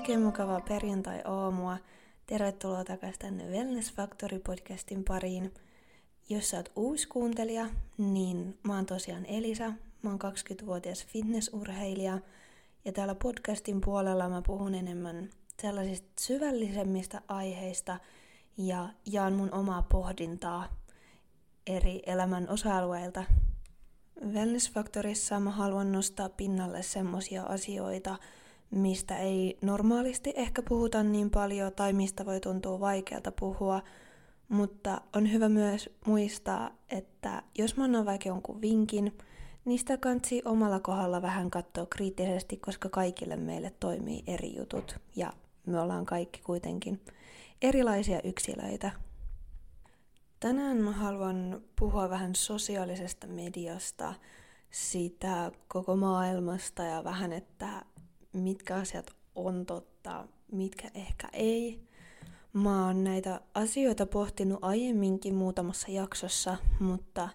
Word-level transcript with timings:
Oikein 0.00 0.22
mukavaa 0.22 0.60
perjantai-aamua. 0.60 1.78
Tervetuloa 2.26 2.84
takaisin 2.84 3.18
tänne 3.18 3.44
Wellness 3.44 3.92
Factory 3.92 4.38
podcastin 4.38 5.04
pariin. 5.04 5.54
Jos 6.28 6.50
sä 6.50 6.56
oot 6.56 6.72
uusi 6.76 7.08
kuuntelija, 7.08 7.66
niin 7.98 8.58
mä 8.62 8.74
oon 8.74 8.86
tosiaan 8.86 9.26
Elisa. 9.26 9.72
Mä 10.02 10.10
oon 10.10 10.18
20-vuotias 10.24 11.06
fitnessurheilija. 11.06 12.18
Ja 12.84 12.92
täällä 12.92 13.14
podcastin 13.14 13.80
puolella 13.80 14.28
mä 14.28 14.42
puhun 14.42 14.74
enemmän 14.74 15.30
sellaisista 15.62 16.08
syvällisemmistä 16.20 17.22
aiheista 17.28 17.98
ja 18.56 18.88
jaan 19.06 19.32
mun 19.32 19.54
omaa 19.54 19.82
pohdintaa 19.82 20.68
eri 21.66 22.02
elämän 22.06 22.48
osa-alueilta. 22.48 23.24
Wellness 24.26 24.72
Factorissa 24.72 25.40
mä 25.40 25.50
haluan 25.50 25.92
nostaa 25.92 26.28
pinnalle 26.28 26.82
semmosia 26.82 27.42
asioita, 27.42 28.16
mistä 28.70 29.18
ei 29.18 29.58
normaalisti 29.62 30.32
ehkä 30.36 30.62
puhuta 30.62 31.02
niin 31.02 31.30
paljon 31.30 31.72
tai 31.72 31.92
mistä 31.92 32.26
voi 32.26 32.40
tuntua 32.40 32.80
vaikealta 32.80 33.32
puhua, 33.32 33.82
mutta 34.48 35.00
on 35.16 35.32
hyvä 35.32 35.48
myös 35.48 35.90
muistaa, 36.06 36.70
että 36.88 37.42
jos 37.58 37.76
mä 37.76 37.84
annan 37.84 38.06
vaikka 38.06 38.28
jonkun 38.28 38.60
vinkin, 38.60 39.18
niistä 39.64 39.96
kansi 39.96 40.42
omalla 40.44 40.80
kohdalla 40.80 41.22
vähän 41.22 41.50
katsoa 41.50 41.86
kriittisesti, 41.86 42.56
koska 42.56 42.88
kaikille 42.88 43.36
meille 43.36 43.72
toimii 43.80 44.22
eri 44.26 44.56
jutut 44.56 44.96
ja 45.16 45.32
me 45.66 45.80
ollaan 45.80 46.06
kaikki 46.06 46.40
kuitenkin 46.42 47.00
erilaisia 47.62 48.20
yksilöitä. 48.24 48.90
Tänään 50.40 50.76
mä 50.76 50.92
haluan 50.92 51.62
puhua 51.78 52.10
vähän 52.10 52.34
sosiaalisesta 52.34 53.26
mediasta, 53.26 54.14
siitä 54.70 55.52
koko 55.68 55.96
maailmasta 55.96 56.82
ja 56.82 57.04
vähän, 57.04 57.32
että 57.32 57.84
mitkä 58.32 58.76
asiat 58.76 59.10
on 59.34 59.66
totta, 59.66 60.28
mitkä 60.52 60.90
ehkä 60.94 61.28
ei. 61.32 61.80
Mä 62.52 62.86
oon 62.86 63.04
näitä 63.04 63.40
asioita 63.54 64.06
pohtinut 64.06 64.58
aiemminkin 64.64 65.34
muutamassa 65.34 65.90
jaksossa, 65.90 66.56
mutta 66.80 67.28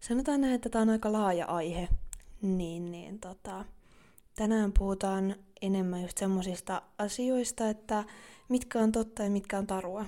sanotaan 0.00 0.40
näin, 0.40 0.54
että 0.54 0.68
tämä 0.68 0.82
on 0.82 0.90
aika 0.90 1.12
laaja 1.12 1.46
aihe. 1.46 1.88
Niin, 2.42 2.90
niin 2.90 3.18
tota, 3.18 3.64
tänään 4.34 4.72
puhutaan 4.78 5.36
enemmän 5.62 6.02
just 6.02 6.18
semmosista 6.18 6.82
asioista, 6.98 7.68
että 7.68 8.04
mitkä 8.48 8.78
on 8.78 8.92
totta 8.92 9.22
ja 9.22 9.30
mitkä 9.30 9.58
on 9.58 9.66
tarua. 9.66 10.04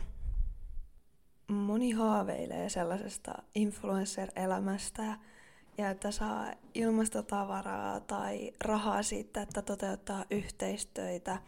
Moni 1.48 1.90
haaveilee 1.90 2.68
sellaisesta 2.68 3.42
influencer-elämästä, 3.54 5.18
ja 5.78 5.90
että 5.90 6.10
saa 6.10 6.52
ilmastotavaraa 6.74 8.00
tai 8.00 8.52
rahaa 8.64 9.02
siitä, 9.02 9.42
että 9.42 9.62
toteuttaa 9.62 10.24
yhteistöitä, 10.30 11.38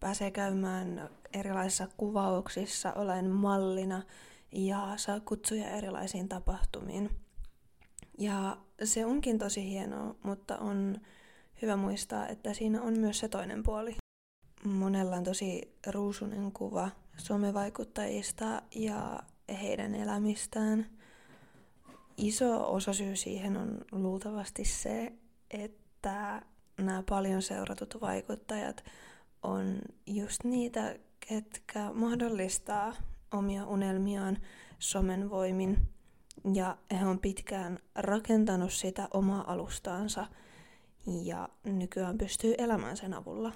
pääsee 0.00 0.30
käymään 0.30 1.10
erilaisissa 1.32 1.88
kuvauksissa, 1.96 2.92
olen 2.92 3.30
mallina 3.30 4.02
ja 4.52 4.92
saa 4.96 5.20
kutsuja 5.20 5.70
erilaisiin 5.70 6.28
tapahtumiin. 6.28 7.10
Ja 8.18 8.56
se 8.84 9.06
onkin 9.06 9.38
tosi 9.38 9.70
hienoa, 9.70 10.14
mutta 10.22 10.58
on 10.58 10.96
hyvä 11.62 11.76
muistaa, 11.76 12.28
että 12.28 12.54
siinä 12.54 12.82
on 12.82 12.98
myös 12.98 13.18
se 13.18 13.28
toinen 13.28 13.62
puoli. 13.62 13.96
Monella 14.64 15.16
on 15.16 15.24
tosi 15.24 15.74
ruusunen 15.86 16.52
kuva 16.52 16.90
somevaikuttajista 17.16 18.62
ja 18.74 19.22
heidän 19.60 19.94
elämistään– 19.94 20.86
iso 22.16 22.74
osa 22.74 22.92
syy 22.92 23.16
siihen 23.16 23.56
on 23.56 23.84
luultavasti 23.92 24.64
se, 24.64 25.12
että 25.50 26.42
nämä 26.78 27.02
paljon 27.08 27.42
seuratut 27.42 28.00
vaikuttajat 28.00 28.84
on 29.42 29.78
just 30.06 30.44
niitä, 30.44 30.96
ketkä 31.28 31.92
mahdollistaa 31.92 32.94
omia 33.32 33.66
unelmiaan 33.66 34.38
somen 34.78 35.30
voimin. 35.30 35.78
Ja 36.54 36.76
he 37.00 37.06
on 37.06 37.18
pitkään 37.18 37.78
rakentanut 37.94 38.72
sitä 38.72 39.08
omaa 39.14 39.52
alustaansa 39.52 40.26
ja 41.06 41.48
nykyään 41.64 42.18
pystyy 42.18 42.54
elämään 42.58 42.96
sen 42.96 43.14
avulla. 43.14 43.52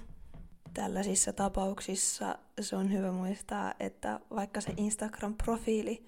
Tällaisissa 0.73 1.33
tapauksissa 1.33 2.39
se 2.61 2.75
on 2.75 2.91
hyvä 2.91 3.11
muistaa, 3.11 3.73
että 3.79 4.19
vaikka 4.35 4.61
se 4.61 4.73
Instagram-profiili 4.77 6.05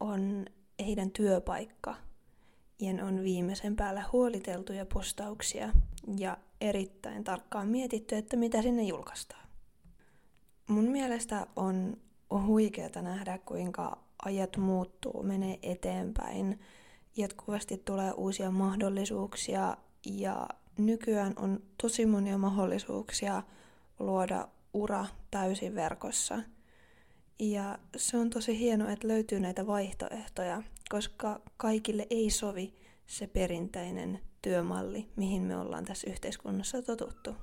on 0.00 0.46
heidän 0.84 1.10
työpaikka. 1.10 1.96
Ja 2.80 3.04
on 3.04 3.22
viimeisen 3.22 3.76
päällä 3.76 4.04
huoliteltuja 4.12 4.86
postauksia 4.86 5.72
ja 6.18 6.36
erittäin 6.60 7.24
tarkkaan 7.24 7.68
mietitty, 7.68 8.16
että 8.16 8.36
mitä 8.36 8.62
sinne 8.62 8.82
julkaistaan. 8.82 9.48
Mun 10.68 10.84
mielestä 10.84 11.46
on 11.56 11.96
huikeaa 12.46 13.02
nähdä, 13.02 13.38
kuinka 13.38 13.98
ajat 14.24 14.56
muuttuu, 14.56 15.22
menee 15.22 15.58
eteenpäin. 15.62 16.60
Jatkuvasti 17.16 17.82
tulee 17.84 18.12
uusia 18.12 18.50
mahdollisuuksia 18.50 19.76
ja 20.06 20.48
nykyään 20.78 21.32
on 21.36 21.62
tosi 21.82 22.06
monia 22.06 22.38
mahdollisuuksia 22.38 23.42
luoda 23.98 24.48
ura 24.72 25.06
täysin 25.30 25.74
verkossa– 25.74 26.42
ja 27.40 27.78
se 27.96 28.16
on 28.16 28.30
tosi 28.30 28.58
hienoa, 28.58 28.90
että 28.90 29.08
löytyy 29.08 29.40
näitä 29.40 29.66
vaihtoehtoja, 29.66 30.62
koska 30.88 31.40
kaikille 31.56 32.06
ei 32.10 32.30
sovi 32.30 32.74
se 33.06 33.26
perinteinen 33.26 34.20
työmalli, 34.42 35.08
mihin 35.16 35.42
me 35.42 35.56
ollaan 35.56 35.84
tässä 35.84 36.10
yhteiskunnassa 36.10 36.82
totuttu. 36.82 37.34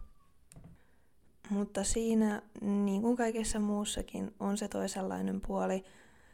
Mutta 1.49 1.83
siinä, 1.83 2.41
niin 2.61 3.01
kuin 3.01 3.17
kaikessa 3.17 3.59
muussakin, 3.59 4.35
on 4.39 4.57
se 4.57 4.67
toisenlainen 4.67 5.41
puoli. 5.41 5.83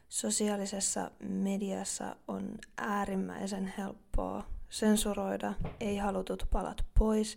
Sosiaalisessa 0.08 1.10
mediassa 1.20 2.16
on 2.28 2.58
äärimmäisen 2.76 3.72
helppoa 3.78 4.46
sensuroida 4.68 5.54
ei 5.80 5.96
halutut 5.96 6.46
palat 6.50 6.84
pois 6.98 7.36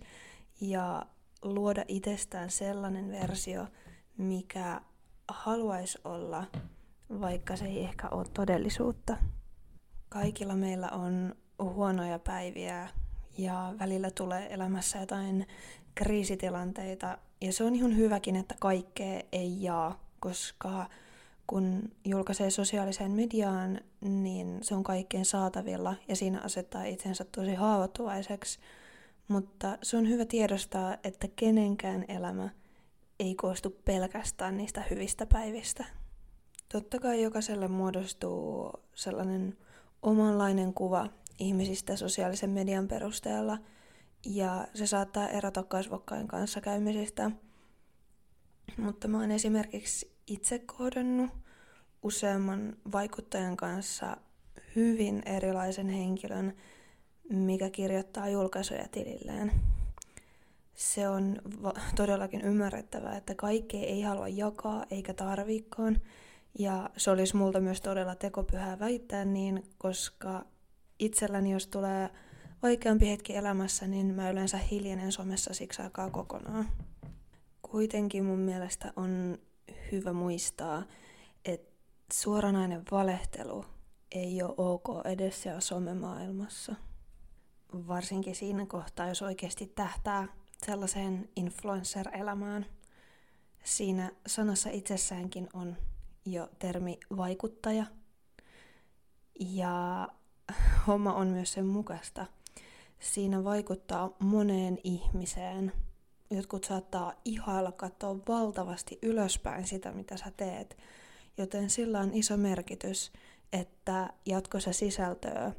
ja 0.62 1.06
luoda 1.42 1.86
itsestään 1.88 2.50
sellainen 2.50 3.12
versio, 3.12 3.68
mikä 4.18 4.82
haluaisi 5.28 6.00
olla, 6.04 6.44
vaikka 7.22 7.56
se 7.56 7.66
ei 7.66 7.84
ehkä 7.84 8.10
ole 8.10 8.26
todellisuutta. 8.34 9.18
Kaikilla 10.10 10.56
meillä 10.56 10.90
on 10.90 11.36
huonoja 11.60 12.20
päiviä 12.20 12.90
ja 13.38 13.74
välillä 13.80 14.12
tulee 14.12 14.54
elämässä 14.54 15.00
jotain 15.00 15.48
kriisitilanteita. 15.96 17.18
Ja 17.42 17.54
se 17.54 17.64
on 17.64 17.76
ihan 17.76 17.96
hyväkin, 17.96 18.36
että 18.36 18.56
kaikkea 18.60 19.22
ei 19.32 19.64
jaa, 19.64 20.00
koska 20.20 20.86
kun 21.48 21.92
julkaisee 22.06 22.50
sosiaaliseen 22.52 23.12
mediaan, 23.12 23.82
niin 24.02 24.58
se 24.62 24.76
on 24.76 24.84
kaikkeen 24.84 25.26
saatavilla 25.26 25.96
ja 26.08 26.16
siinä 26.16 26.42
asettaa 26.42 26.84
itsensä 26.84 27.26
tosi 27.32 27.56
haavoittuvaiseksi. 27.56 28.60
Mutta 29.28 29.78
se 29.84 29.98
on 29.98 30.10
hyvä 30.10 30.26
tiedostaa, 30.26 30.98
että 31.04 31.28
kenenkään 31.36 32.06
elämä– 32.08 32.50
ei 33.20 33.36
koostu 33.36 33.70
pelkästään 33.86 34.58
niistä 34.58 34.84
hyvistä 34.90 35.26
päivistä. 35.26 35.86
Totta 36.72 37.00
kai 37.00 37.22
jokaiselle 37.22 37.68
muodostuu 37.68 38.72
sellainen 38.96 39.58
omanlainen 40.02 40.74
kuva 40.74 41.10
ihmisistä 41.40 41.96
sosiaalisen 41.96 42.50
median 42.50 42.88
perusteella, 42.88 43.58
ja 44.26 44.68
se 44.74 44.88
saattaa 44.88 45.28
erota 45.28 45.64
kasvokkain 45.64 46.28
kanssa 46.28 46.62
käymisistä. 46.62 47.32
Mutta 48.78 49.08
mä 49.08 49.20
oon 49.20 49.32
esimerkiksi 49.32 50.12
itse 50.28 50.60
kohdannut 50.60 51.32
useamman 52.04 52.78
vaikuttajan 52.92 53.58
kanssa 53.58 54.18
hyvin 54.76 55.24
erilaisen 55.26 55.90
henkilön, 55.90 56.54
mikä 57.30 57.70
kirjoittaa 57.70 58.30
julkaisuja 58.30 58.88
tililleen 58.88 59.52
se 60.78 61.10
on 61.10 61.42
va- 61.64 61.74
todellakin 61.96 62.42
ymmärrettävää, 62.42 63.18
että 63.18 63.36
kaikkea 63.36 63.82
ei 63.82 64.02
halua 64.02 64.28
jakaa 64.28 64.86
eikä 64.92 65.14
tarvikaan. 65.14 66.02
Ja 66.60 66.90
se 66.98 67.12
olisi 67.12 67.36
multa 67.36 67.60
myös 67.60 67.82
todella 67.82 68.16
tekopyhää 68.16 68.80
väittää 68.80 69.26
niin, 69.26 69.64
koska 69.78 70.46
itselläni 71.00 71.52
jos 71.52 71.68
tulee 71.68 72.10
vaikeampi 72.64 73.10
hetki 73.10 73.36
elämässä, 73.36 73.88
niin 73.88 74.16
mä 74.16 74.30
yleensä 74.30 74.58
hiljenen 74.58 75.12
somessa 75.12 75.54
siksi 75.54 75.82
aikaa 75.82 76.10
kokonaan. 76.10 76.70
Kuitenkin 77.62 78.26
mun 78.26 78.40
mielestä 78.40 78.94
on 78.96 79.38
hyvä 79.92 80.14
muistaa, 80.14 80.84
että 81.46 81.74
suoranainen 82.14 82.84
valehtelu 82.92 83.66
ei 84.12 84.44
ole 84.44 84.54
ok 84.58 84.88
edes 85.06 85.42
siellä 85.42 85.62
somemaailmassa. 85.62 86.76
Varsinkin 87.88 88.36
siinä 88.36 88.66
kohtaa, 88.66 89.08
jos 89.08 89.22
oikeasti 89.22 89.72
tähtää 89.76 90.28
sellaiseen 90.66 91.30
influencer-elämään. 91.36 92.66
Siinä 93.64 94.12
sanassa 94.28 94.70
itsessäänkin 94.70 95.50
on 95.54 95.78
jo 96.26 96.50
termi 96.60 97.00
vaikuttaja. 97.18 97.86
Ja 99.40 100.08
homma 100.88 101.14
on 101.14 101.28
myös 101.28 101.54
sen 101.54 101.66
mukaista. 101.66 102.26
Siinä 103.00 103.44
vaikuttaa 103.44 104.16
moneen 104.20 104.78
ihmiseen 104.84 105.72
jotkut 106.30 106.64
saattaa 106.64 107.14
ihailla 107.26 107.72
katsoa 107.72 108.18
valtavasti 108.28 109.00
ylöspäin 109.02 109.68
sitä, 109.68 109.92
mitä 109.92 110.18
sä 110.18 110.32
teet. 110.38 110.78
Joten 111.38 111.70
sillä 111.70 112.00
on 112.00 112.14
iso 112.14 112.38
merkitys, 112.38 113.12
että 113.54 114.10
jatkossa 114.26 114.74
sisältöä 114.74 115.52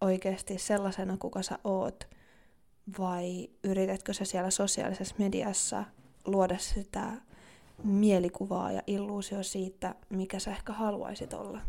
oikeasti 0.00 0.58
sellaisena, 0.58 1.16
kuka 1.16 1.42
sä 1.42 1.58
oot, 1.64 2.08
vai 2.98 3.50
yritätkö 3.64 4.12
sä 4.12 4.24
siellä 4.24 4.50
sosiaalisessa 4.50 5.14
mediassa 5.18 5.84
luoda 6.24 6.58
sitä 6.58 7.12
mielikuvaa 7.84 8.72
ja 8.72 8.82
illuusio 8.86 9.42
siitä, 9.42 9.94
mikä 10.10 10.38
sä 10.38 10.50
ehkä 10.50 10.72
haluaisit 10.72 11.32
olla. 11.32 11.60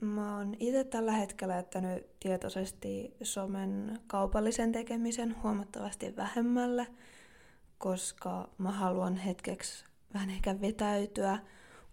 Mä 0.00 0.36
oon 0.36 0.54
itse 0.60 0.84
tällä 0.84 1.12
hetkellä 1.12 1.54
jättänyt 1.54 2.06
tietoisesti 2.20 3.14
somen 3.22 4.00
kaupallisen 4.06 4.72
tekemisen 4.72 5.42
huomattavasti 5.42 6.16
vähemmälle, 6.16 6.86
koska 7.78 8.48
mä 8.58 8.70
haluan 8.70 9.16
hetkeksi 9.16 9.84
vähän 10.14 10.30
ehkä 10.30 10.60
vetäytyä, 10.60 11.38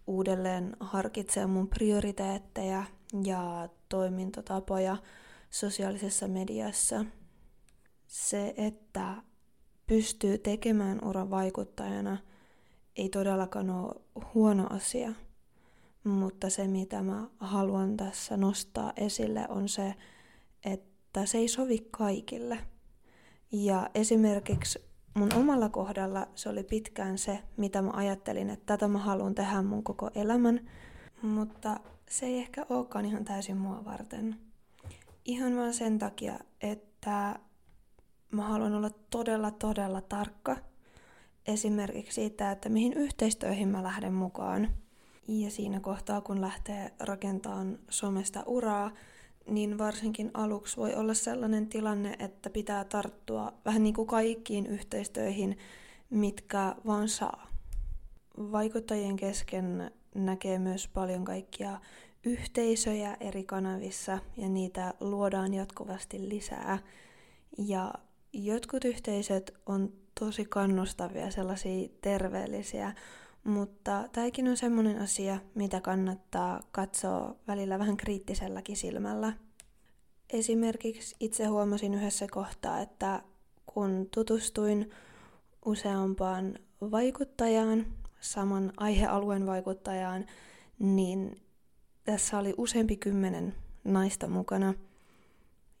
uudelleen 0.06 0.76
harkitsemaan 0.80 1.50
mun 1.50 1.68
prioriteetteja 1.68 2.84
ja 3.24 3.68
toimintatapoja 3.88 4.96
sosiaalisessa 5.50 6.28
mediassa. 6.28 7.04
Se, 8.14 8.54
että 8.56 9.14
pystyy 9.86 10.38
tekemään 10.38 11.04
uran 11.04 11.30
vaikuttajana, 11.30 12.18
ei 12.96 13.08
todellakaan 13.08 13.70
ole 13.70 13.94
huono 14.34 14.66
asia– 14.70 15.12
mutta 16.04 16.50
se, 16.50 16.66
mitä 16.66 17.02
mä 17.02 17.28
haluan 17.38 17.96
tässä 17.96 18.36
nostaa 18.36 18.92
esille, 18.96 19.46
on 19.48 19.68
se, 19.68 19.94
että 20.64 21.26
se 21.26 21.38
ei 21.38 21.48
sovi 21.48 21.88
kaikille. 21.90 22.58
Ja 23.52 23.90
esimerkiksi 23.94 24.84
mun 25.14 25.34
omalla 25.34 25.68
kohdalla 25.68 26.28
se 26.34 26.48
oli 26.48 26.64
pitkään 26.64 27.18
se, 27.18 27.38
mitä 27.56 27.82
mä 27.82 27.90
ajattelin, 27.92 28.50
että 28.50 28.66
tätä 28.66 28.88
mä 28.88 28.98
haluan 28.98 29.34
tehdä 29.34 29.62
mun 29.62 29.82
koko 29.82 30.10
elämän, 30.14 30.70
mutta 31.22 31.80
se 32.10 32.26
ei 32.26 32.38
ehkä 32.38 32.66
olekaan 32.68 33.04
ihan 33.04 33.24
täysin 33.24 33.56
mua 33.56 33.84
varten. 33.84 34.36
Ihan 35.24 35.56
vaan 35.56 35.74
sen 35.74 35.98
takia, 35.98 36.38
että 36.60 37.38
mä 38.34 38.42
haluan 38.42 38.74
olla 38.74 38.90
todella, 39.10 39.50
todella 39.50 40.00
tarkka 40.00 40.56
esimerkiksi 41.46 42.14
siitä, 42.14 42.50
että 42.50 42.68
mihin 42.68 42.92
yhteistyöihin 42.92 43.68
mä 43.68 43.82
lähden 43.82 44.12
mukaan– 44.12 44.68
ja 45.28 45.50
siinä 45.50 45.80
kohtaa, 45.80 46.20
kun 46.20 46.40
lähtee 46.40 46.92
rakentamaan 47.00 47.78
somesta 47.90 48.42
uraa, 48.46 48.90
niin 49.46 49.78
varsinkin 49.78 50.30
aluksi 50.34 50.76
voi 50.76 50.94
olla 50.94 51.14
sellainen 51.14 51.66
tilanne, 51.66 52.16
että 52.18 52.50
pitää 52.50 52.84
tarttua 52.84 53.52
vähän 53.64 53.82
niin 53.82 53.94
kuin 53.94 54.06
kaikkiin 54.06 54.66
yhteistöihin, 54.66 55.58
mitkä 56.10 56.76
vaan 56.86 57.08
saa. 57.08 57.46
Vaikuttajien 58.38 59.16
kesken 59.16 59.90
näkee 60.14 60.58
myös 60.58 60.88
paljon 60.88 61.24
kaikkia 61.24 61.80
yhteisöjä 62.24 63.16
eri 63.20 63.44
kanavissa 63.44 64.18
ja 64.36 64.48
niitä 64.48 64.94
luodaan 65.00 65.54
jatkuvasti 65.54 66.28
lisää. 66.28 66.78
Ja 67.58 67.94
jotkut 68.34 68.84
yhteisöt 68.84 69.54
on 69.66 69.92
tosi 70.20 70.44
kannustavia, 70.44 71.30
sellaisia 71.30 71.88
terveellisiä, 72.00 72.94
mutta 73.44 74.08
tämäkin 74.12 74.48
on 74.48 74.56
semmoinen 74.56 75.00
asia, 75.00 75.38
mitä 75.54 75.80
kannattaa 75.80 76.60
katsoa 76.72 77.36
välillä 77.46 77.78
vähän 77.78 77.96
kriittiselläkin 77.96 78.76
silmällä. 78.76 79.32
Esimerkiksi 80.30 81.16
itse 81.20 81.46
huomasin 81.46 81.94
yhdessä 81.94 82.26
kohtaa, 82.30 82.80
että 82.80 83.22
kun 83.66 84.08
tutustuin 84.14 84.90
useampaan 85.64 86.58
vaikuttajaan, 86.80 87.86
saman 88.20 88.72
aihealueen 88.76 89.46
vaikuttajaan, 89.46 90.26
niin 90.78 91.40
tässä 92.04 92.38
oli 92.38 92.54
useampi 92.56 92.96
kymmenen 92.96 93.54
naista 93.84 94.28
mukana. 94.28 94.74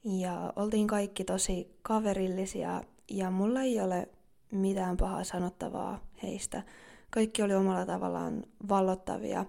Ja 0.04 0.52
oltiin 0.56 0.86
kaikki 0.86 1.24
tosi 1.24 1.78
kaverillisia 1.82 2.82
ja 3.10 3.30
mulla 3.30 3.62
ei 3.62 3.80
ole 3.80 4.08
mitään 4.52 4.96
pahaa 4.96 5.24
sanottavaa 5.24 6.00
heistä– 6.22 6.62
kaikki 7.14 7.42
oli 7.42 7.54
omalla 7.54 7.86
tavallaan 7.86 8.42
vallottavia, 8.68 9.44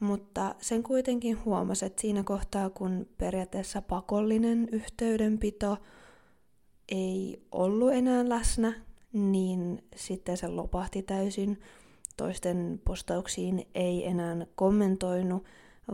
mutta 0.00 0.54
sen 0.58 0.82
kuitenkin 0.82 1.44
huomasi, 1.44 1.86
että 1.86 2.00
siinä 2.00 2.22
kohtaa, 2.22 2.70
kun 2.70 3.06
periaatteessa 3.18 3.82
pakollinen 3.82 4.68
yhteydenpito 4.72 5.76
ei 6.88 7.42
ollut 7.52 7.92
enää 7.92 8.28
läsnä, 8.28 8.72
niin 9.12 9.84
sitten 9.96 10.36
se 10.36 10.48
lopahti 10.48 11.02
täysin. 11.02 11.60
Toisten 12.16 12.80
postauksiin 12.84 13.66
ei 13.74 14.06
enää 14.06 14.46
kommentoinut, 14.54 15.44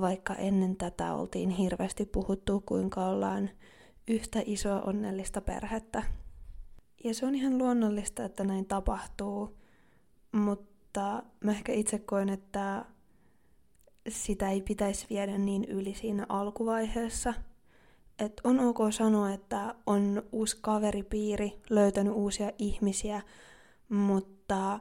vaikka 0.01 0.35
ennen 0.35 0.77
tätä 0.77 1.15
oltiin 1.15 1.51
hirveästi 1.51 2.07
puhuttu, 2.07 2.63
kuinka 2.67 3.07
ollaan 3.07 3.51
yhtä 4.09 4.43
isoa 4.47 4.81
onnellista 4.81 5.41
perhettä. 5.41 6.03
Ja 7.05 7.15
se 7.15 7.27
on 7.27 7.35
ihan 7.35 7.59
luonnollista, 7.59 8.25
että 8.25 8.45
näin 8.45 8.67
tapahtuu, 8.67 9.57
mutta 10.33 11.23
mä 11.45 11.51
ehkä 11.51 11.73
itse 11.73 11.99
koen, 11.99 12.29
että 12.29 12.85
sitä 14.09 14.51
ei 14.51 14.63
pitäisi 14.63 15.07
viedä 15.11 15.39
niin 15.39 15.65
yli 15.65 15.95
siinä 15.95 16.27
alkuvaiheessa. 16.29 17.35
Et 18.19 18.41
on 18.45 18.61
ok 18.61 18.79
sanoa, 18.91 19.33
että 19.33 19.75
on 19.87 20.23
uusi 20.33 20.59
kaveripiiri, 20.61 21.61
löytänyt 21.71 22.13
uusia 22.13 22.53
ihmisiä, 22.59 23.23
mutta 23.89 24.81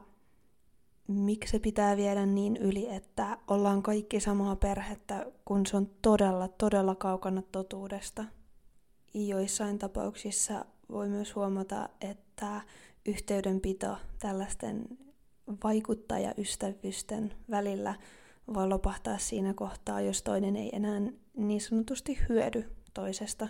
miksi 1.08 1.50
se 1.50 1.58
pitää 1.58 1.96
viedä 1.96 2.26
niin 2.26 2.56
yli, 2.56 2.88
että 2.94 3.38
ollaan 3.48 3.82
kaikki 3.82 4.20
samaa 4.20 4.56
perhettä, 4.56 5.26
kun 5.44 5.66
se 5.66 5.76
on 5.76 5.90
todella, 6.02 6.48
todella 6.48 6.94
kaukana 6.94 7.42
totuudesta. 7.52 8.24
Joissain 9.24 9.78
tapauksissa 9.78 10.64
voi 10.90 11.08
myös 11.08 11.34
huomata, 11.34 11.88
että 12.00 12.60
yhteydenpito 13.06 13.96
tällaisten 14.18 14.98
vaikuttajaystävysten 15.64 17.34
välillä 17.50 17.94
voi 18.54 18.68
lopahtaa 18.68 19.18
siinä 19.18 19.54
kohtaa, 19.54 20.00
jos 20.00 20.22
toinen 20.22 20.56
ei 20.56 20.76
enää 20.76 21.00
niin 21.36 21.60
sanotusti 21.60 22.18
hyödy 22.28 22.70
toisesta. 22.94 23.48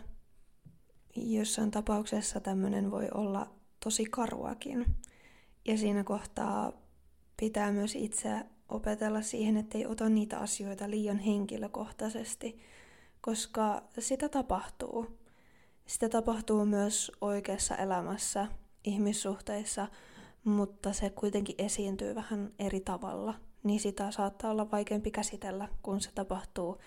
Jossain 1.17 1.71
tapauksessa 1.71 2.41
tämmöinen 2.41 2.91
voi 2.91 3.09
olla 3.15 3.51
tosi 3.85 4.05
karuakin. 4.05 4.87
Ja 5.65 5.79
siinä 5.79 6.05
kohtaa 6.05 6.73
pitää 7.37 7.73
myös 7.73 7.95
itse 7.95 8.31
opetella 8.69 9.23
siihen, 9.23 9.57
ettei 9.57 9.87
ota 9.87 10.09
niitä 10.09 10.39
asioita 10.39 10.91
liian 10.91 11.19
henkilökohtaisesti, 11.19 12.59
koska 13.21 13.83
sitä 13.99 14.29
tapahtuu. 14.29 15.26
Sitä 15.87 16.09
tapahtuu 16.09 16.65
myös 16.65 17.13
oikeassa 17.21 17.77
elämässä, 17.77 18.47
ihmissuhteissa– 18.85 19.89
mutta 20.47 20.93
se 20.93 21.11
kuitenkin 21.11 21.55
esiintyy 21.59 22.15
vähän 22.15 22.51
eri 22.59 22.81
tavalla, 22.81 23.35
niin 23.63 23.81
sitä 23.81 24.11
saattaa 24.11 24.51
olla 24.51 24.71
vaikeampi 24.71 25.11
käsitellä, 25.11 25.69
kun 25.83 26.01
se 26.01 26.13
tapahtuu 26.15 26.79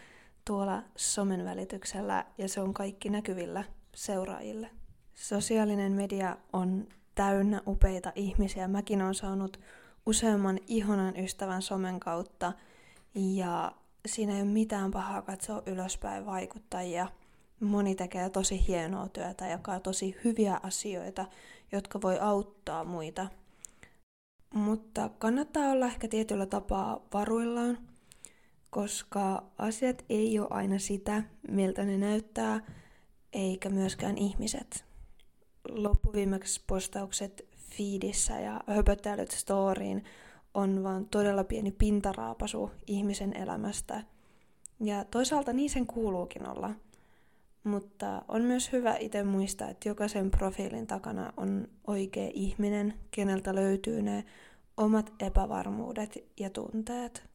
tuolla 0.45 0.83
somen 0.95 1.45
välityksellä 1.45 2.25
ja 2.37 2.49
se 2.49 2.61
on 2.61 2.73
kaikki 2.73 3.09
näkyvillä 3.09 3.63
seuraajille. 3.95 4.69
Sosiaalinen 5.13 5.91
media 5.91 6.37
on 6.53 6.87
täynnä 7.15 7.61
upeita 7.67 8.11
ihmisiä. 8.15 8.67
Mäkin 8.67 9.01
olen 9.01 9.15
saanut 9.15 9.59
useamman 10.05 10.59
ihanan 10.67 11.17
ystävän 11.17 11.61
somen 11.61 11.99
kautta 11.99 12.53
ja 13.15 13.71
siinä 14.05 14.35
ei 14.35 14.41
ole 14.41 14.49
mitään 14.49 14.91
pahaa 14.91 15.21
katsoa 15.21 15.63
ylöspäin 15.65 16.25
vaikuttajia. 16.25 17.07
Moni 17.59 17.95
tekee 17.95 18.29
tosi 18.29 18.67
hienoa 18.67 19.07
työtä, 19.07 19.47
jakaa 19.47 19.79
tosi 19.79 20.15
hyviä 20.23 20.59
asioita, 20.63 21.25
jotka 21.71 22.01
voi 22.01 22.19
auttaa 22.19 22.83
muita 22.83 23.27
mutta 24.53 25.09
kannattaa 25.17 25.71
olla 25.71 25.85
ehkä 25.85 26.07
tietyllä 26.07 26.45
tapaa 26.45 27.01
varuillaan, 27.13 27.77
koska 28.69 29.43
asiat 29.57 30.05
ei 30.09 30.39
ole 30.39 30.47
aina 30.49 30.79
sitä, 30.79 31.23
miltä 31.51 31.85
ne 31.85 31.97
näyttää, 31.97 32.59
eikä 33.33 33.69
myöskään 33.69 34.17
ihmiset. 34.17 34.85
Loppuviimeksi 35.69 36.63
postaukset 36.67 37.47
feedissä 37.57 38.39
ja 38.39 38.61
höpöttelyt 38.67 39.31
storyin 39.31 40.03
on 40.53 40.83
vaan 40.83 41.05
todella 41.05 41.43
pieni 41.43 41.71
pintaraapasu 41.71 42.71
ihmisen 42.87 43.37
elämästä. 43.37 44.03
Ja 44.79 45.05
toisaalta 45.05 45.53
niin 45.53 45.69
sen 45.69 45.87
kuuluukin 45.87 46.49
olla. 46.49 46.71
Mutta 47.63 48.21
on 48.27 48.41
myös 48.41 48.71
hyvä 48.71 48.95
itse 48.95 49.23
muistaa, 49.23 49.69
että 49.69 49.89
jokaisen 49.89 50.31
profiilin 50.31 50.87
takana 50.87 51.33
on 51.37 51.67
oikea 51.87 52.31
ihminen, 52.33 52.93
keneltä 53.11 53.55
löytyy 53.55 54.01
ne 54.01 54.25
omat 54.77 55.13
epävarmuudet 55.19 56.17
ja 56.39 56.49
tunteet. 56.49 57.29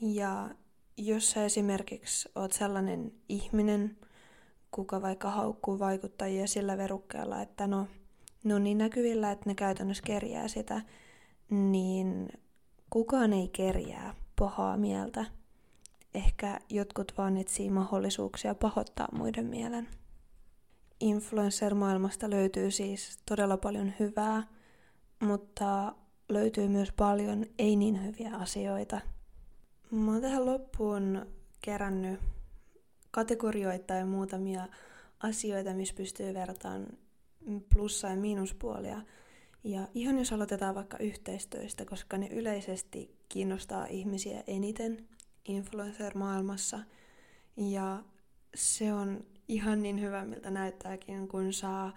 Ja 0.00 0.50
jos 0.96 1.30
sä 1.30 1.44
esimerkiksi 1.44 2.28
oot 2.34 2.52
sellainen 2.52 3.12
ihminen, 3.28 3.96
kuka 4.70 5.02
vaikka 5.02 5.30
haukkuu 5.30 5.78
vaikuttajia 5.78 6.46
sillä 6.46 6.78
verukkeella, 6.78 7.42
että 7.42 7.66
no, 7.66 7.86
ne 8.44 8.54
on 8.54 8.64
niin 8.64 8.78
näkyvillä, 8.78 9.30
että 9.30 9.50
ne 9.50 9.54
käytännössä 9.54 10.02
kerjää 10.06 10.48
sitä, 10.48 10.82
niin 11.50 12.28
kukaan 12.90 13.32
ei 13.32 13.48
kerjää 13.48 14.14
pahaa 14.38 14.76
mieltä. 14.76 15.37
Ehkä 16.14 16.58
jotkut 16.68 17.12
vaan 17.18 17.36
etsii 17.36 17.70
mahdollisuuksia 17.70 18.54
pahoittaa 18.54 19.08
muiden 19.12 19.46
mielen. 19.46 19.88
Influencer-maailmasta 21.00 22.30
löytyy 22.30 22.70
siis 22.70 23.18
todella 23.26 23.56
paljon 23.56 23.92
hyvää, 24.00 24.46
mutta 25.20 25.94
löytyy 26.28 26.68
myös 26.68 26.92
paljon 26.92 27.46
ei 27.58 27.76
niin 27.76 28.04
hyviä 28.04 28.36
asioita. 28.36 29.00
Mä 29.90 30.12
oon 30.12 30.22
tähän 30.22 30.46
loppuun 30.46 31.26
kerännyt 31.60 32.20
kategorioita 33.10 33.94
ja 33.94 34.06
muutamia 34.06 34.68
asioita, 35.20 35.74
missä 35.74 35.94
pystyy 35.94 36.34
vertaan 36.34 36.86
plussa- 37.74 38.08
ja 38.08 38.16
miinuspuolia. 38.16 39.02
Ja 39.64 39.88
ihan 39.94 40.18
jos 40.18 40.32
aloitetaan 40.32 40.74
vaikka 40.74 40.98
yhteistyöstä, 40.98 41.84
koska 41.84 42.18
ne 42.18 42.26
yleisesti 42.26 43.16
kiinnostaa 43.28 43.86
ihmisiä 43.86 44.42
eniten 44.46 45.08
influencer-maailmassa. 45.48 46.78
Ja 47.56 48.02
se 48.54 48.92
on 48.92 49.24
ihan 49.48 49.82
niin 49.82 50.00
hyvä, 50.00 50.24
miltä 50.24 50.50
näyttääkin, 50.50 51.28
kun 51.28 51.52
saa 51.52 51.92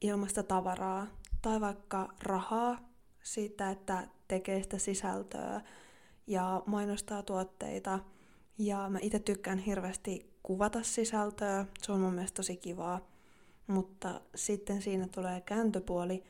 ilmasta 0.00 0.42
tavaraa 0.42 1.06
tai 1.42 1.60
vaikka 1.60 2.08
rahaa 2.22 2.90
siitä, 3.22 3.70
että 3.70 4.08
tekee 4.28 4.62
sitä 4.62 4.78
sisältöä 4.78 5.60
ja 6.26 6.62
mainostaa 6.66 7.22
tuotteita. 7.22 7.98
Ja 8.58 8.88
mä 8.88 8.98
itse 9.02 9.18
tykkään 9.18 9.58
hirveästi 9.58 10.30
kuvata 10.42 10.82
sisältöä, 10.82 11.66
se 11.82 11.92
on 11.92 12.00
mun 12.00 12.14
mielestä 12.14 12.36
tosi 12.36 12.56
kivaa. 12.56 13.00
Mutta 13.66 14.20
sitten 14.34 14.82
siinä 14.82 15.08
tulee 15.08 15.40
kääntöpuoli, 15.40 16.24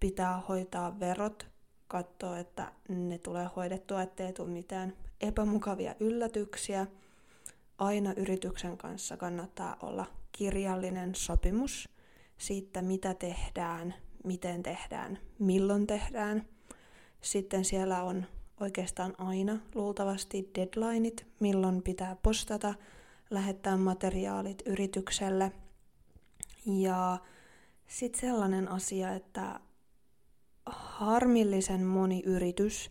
pitää 0.00 0.40
hoitaa 0.48 1.00
verot, 1.00 1.46
katsoa, 1.88 2.38
että 2.38 2.72
ne 2.88 3.18
tulee 3.18 3.48
hoidettua, 3.56 4.02
ettei 4.02 4.32
tule 4.32 4.48
mitään 4.48 4.92
epämukavia 5.20 5.94
yllätyksiä. 6.00 6.86
Aina 7.78 8.12
yrityksen 8.16 8.76
kanssa 8.78 9.16
kannattaa 9.16 9.76
olla 9.82 10.06
kirjallinen 10.32 11.14
sopimus 11.14 11.88
siitä, 12.38 12.82
mitä 12.82 13.14
tehdään, 13.14 13.94
miten 14.24 14.62
tehdään, 14.62 15.18
milloin 15.38 15.86
tehdään. 15.86 16.44
Sitten 17.20 17.64
siellä 17.64 18.02
on 18.02 18.26
oikeastaan 18.60 19.14
aina 19.18 19.58
luultavasti 19.74 20.50
deadlineit, 20.54 21.26
milloin 21.40 21.82
pitää 21.82 22.16
postata, 22.22 22.74
lähettää 23.30 23.76
materiaalit 23.76 24.62
yritykselle. 24.66 25.52
Ja 26.66 27.18
sitten 27.86 28.20
sellainen 28.20 28.68
asia, 28.68 29.14
että 29.14 29.60
harmillisen 30.66 31.84
moni 31.84 32.22
yritys 32.26 32.90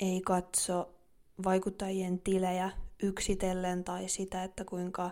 ei 0.00 0.20
katso 0.20 0.95
vaikuttajien 1.44 2.18
tilejä 2.20 2.70
yksitellen 3.02 3.84
tai 3.84 4.08
sitä, 4.08 4.44
että 4.44 4.64
kuinka 4.64 5.10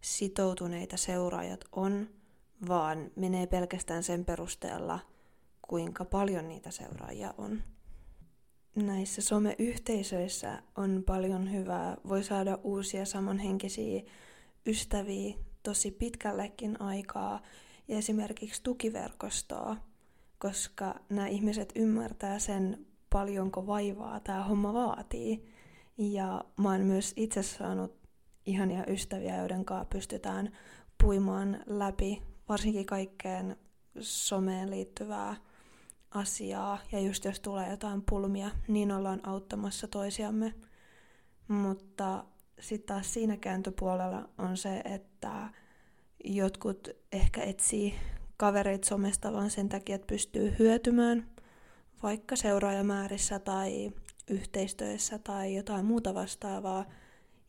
sitoutuneita 0.00 0.96
seuraajat 0.96 1.64
on, 1.72 2.08
vaan 2.68 3.10
menee 3.16 3.46
pelkästään 3.46 4.02
sen 4.02 4.24
perusteella, 4.24 4.98
kuinka 5.62 6.04
paljon 6.04 6.48
niitä 6.48 6.70
seuraajia 6.70 7.34
on. 7.38 7.62
Näissä 8.74 9.22
someyhteisöissä 9.22 10.62
on 10.76 11.02
paljon 11.06 11.52
hyvää. 11.52 11.96
Voi 12.08 12.24
saada 12.24 12.58
uusia 12.62 13.04
samanhenkisiä 13.04 14.02
ystäviä 14.66 15.34
tosi 15.62 15.90
pitkällekin 15.90 16.82
aikaa 16.82 17.42
ja 17.88 17.98
esimerkiksi 17.98 18.62
tukiverkostoa, 18.62 19.76
koska 20.38 20.94
nämä 21.08 21.26
ihmiset 21.26 21.72
ymmärtää 21.76 22.38
sen, 22.38 22.86
paljonko 23.10 23.66
vaivaa 23.66 24.20
tämä 24.20 24.44
homma 24.44 24.72
vaatii. 24.72 25.57
Ja 25.98 26.44
mä 26.60 26.70
oon 26.70 26.80
myös 26.80 27.12
itse 27.16 27.42
saanut 27.42 27.98
ihania 28.46 28.86
ystäviä, 28.86 29.36
joiden 29.36 29.64
kanssa 29.64 29.84
pystytään 29.84 30.52
puimaan 31.02 31.60
läpi 31.66 32.22
varsinkin 32.48 32.86
kaikkeen 32.86 33.56
someen 34.00 34.70
liittyvää 34.70 35.36
asiaa. 36.10 36.78
Ja 36.92 37.00
just 37.00 37.24
jos 37.24 37.40
tulee 37.40 37.70
jotain 37.70 38.02
pulmia, 38.10 38.50
niin 38.68 38.92
ollaan 38.92 39.28
auttamassa 39.28 39.88
toisiamme. 39.88 40.54
Mutta 41.48 42.24
sitten 42.60 42.94
taas 42.94 43.14
siinä 43.14 43.36
kääntöpuolella 43.36 44.28
on 44.38 44.56
se, 44.56 44.82
että 44.84 45.50
jotkut 46.24 46.88
ehkä 47.12 47.42
etsii 47.42 47.94
kavereita 48.36 48.88
somesta 48.88 49.32
vaan 49.32 49.50
sen 49.50 49.68
takia, 49.68 49.94
että 49.94 50.06
pystyy 50.06 50.54
hyötymään 50.58 51.30
vaikka 52.02 52.36
seuraajamäärissä 52.36 53.38
tai 53.38 53.92
yhteistyössä 54.30 55.18
tai 55.18 55.54
jotain 55.54 55.84
muuta 55.84 56.14
vastaavaa. 56.14 56.84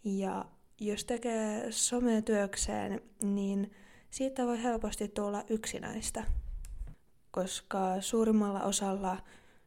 Ja 0.03 0.45
jos 0.79 1.05
tekee 1.05 1.71
sometyökseen, 1.71 3.01
niin 3.23 3.71
siitä 4.09 4.45
voi 4.45 4.63
helposti 4.63 5.07
tulla 5.07 5.43
yksinäistä, 5.49 6.23
koska 7.31 8.01
suurimmalla 8.01 8.63
osalla 8.63 9.17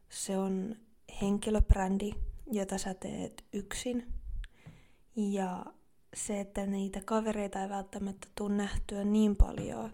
se 0.09 0.37
on 0.37 0.75
henkilöbrändi, 1.21 2.11
jota 2.51 2.77
sä 2.77 2.93
teet 2.93 3.43
yksin. 3.53 4.13
Ja 5.15 5.65
se, 6.15 6.39
että 6.39 6.65
niitä 6.65 7.01
kavereita 7.05 7.61
ei 7.61 7.69
välttämättä 7.69 8.27
tule 8.35 8.55
nähtyä 8.55 9.03
niin 9.03 9.35
paljon. 9.35 9.93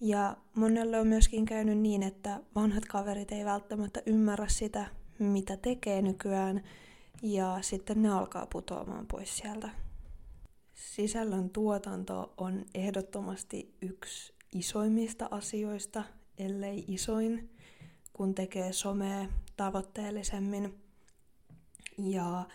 Ja 0.00 0.36
monelle 0.54 1.00
on 1.00 1.06
myöskin 1.06 1.44
käynyt 1.44 1.78
niin, 1.78 2.02
että 2.02 2.40
vanhat 2.54 2.84
kaverit 2.84 3.32
ei 3.32 3.44
välttämättä 3.44 4.02
ymmärrä 4.06 4.48
sitä, 4.48 4.86
mitä 5.24 5.56
tekee 5.56 6.02
nykyään, 6.02 6.62
ja 7.22 7.58
sitten 7.60 8.02
ne 8.02 8.08
alkaa 8.08 8.46
putoamaan 8.46 9.06
pois 9.06 9.36
sieltä. 9.36 9.70
Sisällön 10.74 11.50
tuotanto 11.50 12.34
on 12.36 12.64
ehdottomasti 12.74 13.74
yksi 13.82 14.34
isoimmista 14.54 15.28
asioista, 15.30 16.04
ellei 16.38 16.84
isoin, 16.88 17.50
kun 18.12 18.34
tekee 18.34 18.72
somea 18.72 19.28
tavoitteellisemmin. 19.56 20.82
Ja 21.98 22.46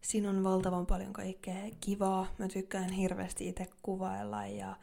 siinä 0.00 0.30
on 0.30 0.44
valtavan 0.44 0.86
paljon 0.86 1.12
kaikkea 1.12 1.70
kivaa. 1.80 2.26
Mä 2.38 2.48
tykkään 2.48 2.92
hirveästi 2.92 3.48
itse 3.48 3.66
kuvailla 3.82 4.46
ja 4.46 4.76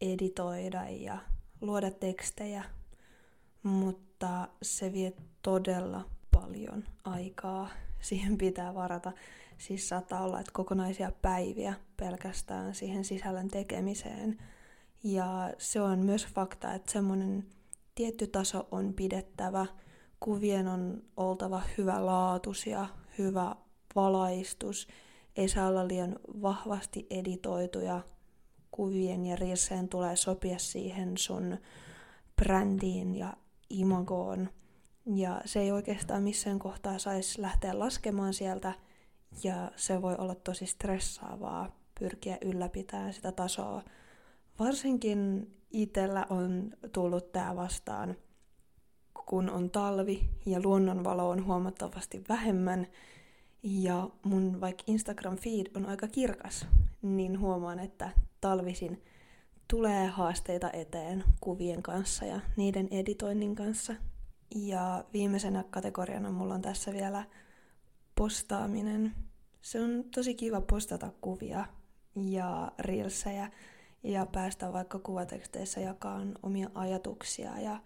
editoida 0.00 0.88
ja 0.88 1.18
luoda 1.60 1.90
tekstejä, 1.90 2.64
mutta 3.62 4.48
se 4.62 4.92
vie 4.92 5.12
todella 5.42 6.10
paljon 6.48 6.84
aikaa. 7.04 7.68
Siihen 8.00 8.38
pitää 8.38 8.74
varata 8.74 9.12
Siis 9.58 9.88
saattaa 9.88 10.22
olla, 10.24 10.40
että 10.40 10.52
kokonaisia 10.52 11.12
päiviä 11.22 11.74
pelkästään 11.96 12.74
siihen 12.74 13.04
sisällön 13.04 13.48
tekemiseen. 13.48 14.38
Ja 15.04 15.54
se 15.58 15.80
on 15.80 15.98
myös 15.98 16.26
fakta, 16.26 16.74
että 16.74 16.92
semmoinen 16.92 17.46
tietty 17.94 18.26
taso 18.26 18.68
on 18.70 18.94
pidettävä. 18.94 19.66
Kuvien 20.20 20.68
on 20.68 21.02
oltava 21.16 21.62
hyvä 21.78 22.06
laatus 22.06 22.66
ja 22.66 22.88
hyvä 23.18 23.56
valaistus. 23.94 24.88
Ei 25.36 25.48
saa 25.48 25.68
olla 25.68 25.88
liian 25.88 26.16
vahvasti 26.42 27.06
editoituja. 27.10 28.00
Kuvien 28.70 29.26
ja 29.26 29.36
riiseen 29.36 29.88
tulee 29.88 30.16
sopia 30.16 30.58
siihen 30.58 31.18
sun 31.18 31.58
brändiin 32.36 33.14
ja 33.14 33.36
imagoon. 33.70 34.48
Ja 35.14 35.40
se 35.44 35.60
ei 35.60 35.72
oikeastaan 35.72 36.22
missään 36.22 36.58
kohtaa 36.58 36.98
saisi 36.98 37.42
lähteä 37.42 37.78
laskemaan 37.78 38.34
sieltä– 38.34 38.72
ja 39.44 39.72
se 39.76 40.02
voi 40.02 40.14
olla 40.18 40.34
tosi 40.34 40.66
stressaavaa 40.66 41.76
pyrkiä 42.00 42.38
ylläpitämään 42.44 43.12
sitä 43.12 43.32
tasoa. 43.32 43.82
Varsinkin 44.58 45.50
itsellä 45.70 46.26
on 46.30 46.72
tullut 46.92 47.32
tämä 47.32 47.56
vastaan, 47.56 48.16
kun 49.26 49.50
on 49.50 49.70
talvi 49.70 50.30
ja 50.46 50.60
luonnonvalo 50.64 51.30
on 51.30 51.46
huomattavasti 51.46 52.24
vähemmän 52.28 52.86
ja 53.62 54.10
mun 54.22 54.60
vaikka 54.60 54.84
Instagram 54.86 55.36
feed 55.36 55.66
on 55.76 55.86
aika 55.86 56.08
kirkas, 56.08 56.66
niin 57.02 57.40
huomaan, 57.40 57.78
että 57.78 58.10
talvisin 58.40 59.02
tulee 59.68 60.06
haasteita 60.06 60.70
eteen 60.70 61.24
kuvien 61.40 61.82
kanssa 61.82 62.24
ja 62.24 62.40
niiden 62.56 62.88
editoinnin 62.90 63.54
kanssa. 63.54 63.94
Ja 64.54 65.04
viimeisenä 65.12 65.64
kategoriana 65.70 66.30
mulla 66.30 66.54
on 66.54 66.62
tässä 66.62 66.92
vielä 66.92 67.24
postaaminen. 68.14 69.14
Se 69.62 69.80
on 69.80 70.04
tosi 70.14 70.34
kiva 70.34 70.60
postata 70.60 71.12
kuvia 71.20 71.66
ja 72.16 72.72
reelsejä 72.78 73.50
ja 74.02 74.26
päästä 74.26 74.72
vaikka 74.72 74.98
kuvateksteissä 74.98 75.80
jakaa 75.80 76.20
omia 76.42 76.70
ajatuksia 76.74 77.60
ja 77.60 77.80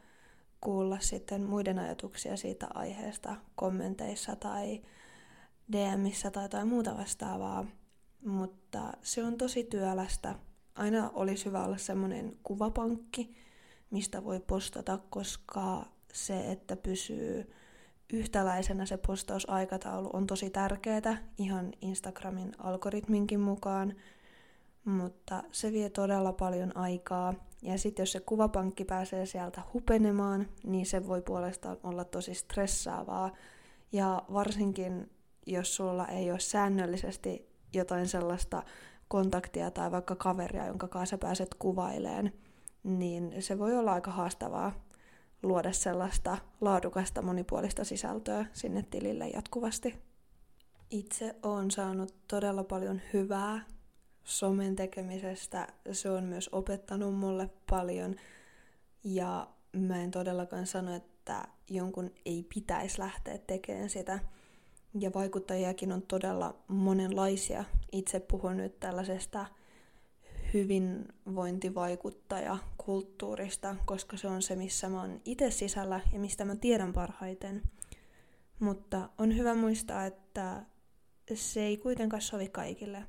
kuulla 0.61 0.99
sitten 1.01 1.43
muiden 1.43 1.79
ajatuksia 1.79 2.37
siitä 2.37 2.69
aiheesta 2.75 3.37
kommenteissa 3.55 4.37
tai 4.37 4.83
DMissä 5.73 6.31
tai 6.31 6.45
jotain 6.45 6.69
muuta 6.69 6.97
vastaavaa. 6.97 7.67
Mutta 8.25 8.93
se 9.03 9.25
on 9.25 9.39
tosi 9.39 9.65
työlästä. 9.65 10.35
Aina 10.75 11.11
olisi 11.15 11.45
hyvä 11.45 11.65
olla 11.65 11.79
semmoinen 11.79 12.37
kuvapankki, 12.43 13.37
mistä 13.91 14.25
voi 14.25 14.41
postata, 14.41 14.99
koska 15.11 15.87
se, 16.13 16.51
että 16.51 16.77
pysyy 16.77 17.53
yhtäläisenä 18.13 18.87
se 18.87 18.97
postausaikataulu 18.97 20.11
on 20.13 20.27
tosi 20.27 20.51
tärkeää 20.51 21.19
ihan 21.39 21.73
Instagramin 21.81 22.53
algoritminkin 22.59 23.41
mukaan, 23.41 23.95
mutta 24.85 25.43
se 25.53 25.73
vie 25.73 25.91
todella 25.91 26.33
paljon 26.33 26.77
aikaa. 26.77 27.35
Ja 27.63 27.79
sitten 27.79 28.03
jos 28.03 28.13
se 28.13 28.21
kuvapankki 28.21 28.85
pääsee 28.85 29.27
sieltä 29.27 29.63
hupenemaan, 29.75 30.47
niin 30.65 30.87
se 30.87 31.07
voi 31.07 31.23
puolestaan 31.23 31.77
olla 31.83 32.05
tosi 32.05 32.35
stressaavaa. 32.35 33.33
Ja 33.93 34.23
varsinkin 34.33 35.11
jos 35.47 35.77
sulla 35.77 36.09
ei 36.09 36.31
ole 36.31 36.41
säännöllisesti 36.41 37.49
jotain 37.73 38.09
sellaista 38.09 38.63
kontaktia 39.09 39.71
tai 39.71 39.91
vaikka 39.91 40.17
kaveria, 40.17 40.67
jonka 40.67 40.89
kanssa 40.89 41.19
pääset 41.19 41.55
kuvaileen, 41.59 42.33
niin 42.85 43.43
se 43.43 43.59
voi 43.59 43.77
olla 43.77 43.93
aika 43.93 44.11
haastavaa 44.11 44.73
luoda 45.43 45.73
sellaista 45.73 46.39
laadukasta 46.61 47.23
monipuolista 47.23 47.85
sisältöä 47.85 48.47
sinne 48.53 48.85
tilille 48.91 49.29
jatkuvasti. 49.29 49.95
Itse 50.91 51.37
olen 51.43 51.71
saanut 51.71 52.15
todella 52.29 52.65
paljon 52.65 53.01
hyvää 53.13 53.65
somen 54.25 54.77
tekemisestä. 54.77 55.69
Se 55.93 56.11
on 56.11 56.25
myös 56.25 56.49
opettanut 56.53 57.15
mulle 57.15 57.51
paljon 57.71 58.17
ja 59.05 59.49
mä 59.73 60.03
en 60.03 60.11
todellakaan 60.11 60.67
sano, 60.67 60.95
että 60.95 61.43
jonkun 61.71 62.11
ei 62.27 62.47
pitäisi 62.55 62.99
lähteä 62.99 63.39
tekemään 63.39 63.91
sitä. 63.91 64.19
Ja 65.01 65.11
vaikuttajiakin 65.15 65.93
on 65.93 66.03
todella 66.03 66.55
monenlaisia. 66.69 67.65
Itse 67.93 68.21
puhun 68.21 68.57
nyt 68.57 68.81
tällaisesta 68.81 69.47
hyvinvointivaikuttaja 70.55 72.59
kulttuurista, 72.85 73.77
koska 73.85 74.17
se 74.17 74.29
on 74.29 74.43
se, 74.43 74.57
missä 74.57 74.89
mä 74.89 75.01
oon 75.01 75.21
itse 75.25 75.51
sisällä 75.51 76.01
ja 76.13 76.19
mistä 76.19 76.45
mä 76.45 76.57
tiedän 76.57 76.93
parhaiten. 76.93 77.63
Mutta 78.61 79.09
on 79.19 79.37
hyvä 79.37 79.55
muistaa, 79.55 80.07
että 80.07 80.63
se 81.35 81.63
ei 81.63 81.77
kuitenkaan 81.77 82.23
sovi 82.23 82.49
kaikille. 82.49 83.05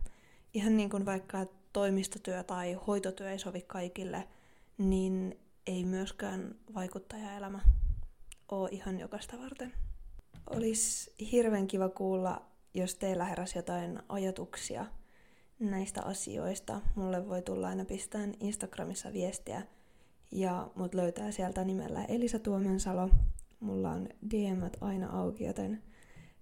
Ihan 0.53 0.77
niin 0.77 0.89
kuin 0.89 1.05
vaikka 1.05 1.45
toimistotyö 1.73 2.43
tai 2.43 2.73
hoitotyö 2.73 3.31
ei 3.31 3.39
sovi 3.39 3.61
kaikille, 3.61 4.27
niin 4.77 5.39
ei 5.67 5.85
myöskään 5.85 6.55
vaikuttajaelämä 6.73 7.59
ole 8.51 8.69
ihan 8.71 8.99
jokaista 8.99 9.39
varten. 9.39 9.73
Olisi 10.49 11.13
hirveän 11.31 11.67
kiva 11.67 11.89
kuulla, 11.89 12.41
jos 12.73 12.95
teillä 12.95 13.25
heräsi 13.25 13.57
jotain 13.57 13.99
ajatuksia– 14.09 14.85
näistä 15.71 16.03
asioista. 16.03 16.81
Mulle 16.95 17.29
voi 17.29 17.41
tulla 17.41 17.67
aina 17.67 17.85
pistään 17.85 18.33
Instagramissa 18.39 19.13
viestiä 19.13 19.61
ja 20.31 20.71
mut 20.75 20.93
löytää 20.93 21.31
sieltä 21.31 21.63
nimellä 21.63 22.05
Elisa 22.05 22.39
Tuomensalo. 22.39 23.09
Mulla 23.59 23.91
on 23.91 24.09
DMt 24.31 24.77
aina 24.81 25.19
auki, 25.19 25.43
joten 25.43 25.83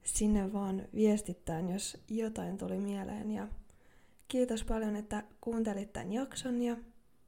sinne 0.03 0.53
vaan 0.53 0.87
viestittään, 0.95 1.69
jos 1.69 1.97
jotain 2.09 2.57
tuli 2.57 2.77
mieleen. 2.77 3.31
Ja 3.31 3.47
kiitos 4.27 4.63
paljon, 4.63 4.95
että 4.95 5.23
kuuntelit 5.41 5.93
tämän 5.93 6.13
jakson 6.13 6.61
ja 6.61 6.77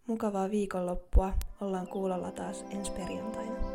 mukavaa 0.07 0.51
viikonloppua. 0.51 1.33
Ollaan 1.61 1.87
kuulolla 1.87 2.31
taas 2.31 2.65
ensi 2.69 2.91
perjantaina. 2.91 3.72